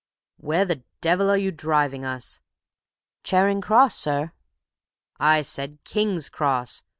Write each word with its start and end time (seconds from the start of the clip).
"Where 0.37 0.65
the 0.65 0.83
devil 0.99 1.29
are 1.29 1.37
you 1.37 1.51
driving 1.51 2.05
us?" 2.05 2.39
"Charing 3.21 3.61
Cross, 3.61 3.99
sir." 3.99 4.31
"I 5.19 5.43
said 5.43 5.77
King's 5.83 6.27
Cross! 6.27 6.81